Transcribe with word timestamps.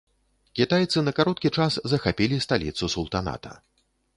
Кітайцы 0.59 1.03
на 1.03 1.13
кароткі 1.19 1.51
час 1.57 1.77
захапілі 1.93 2.41
сталіцу 2.47 2.93
султаната. 2.95 3.51